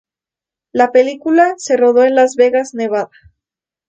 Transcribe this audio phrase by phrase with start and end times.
[0.71, 3.11] La película se rodó en Las Vegas, Nevada.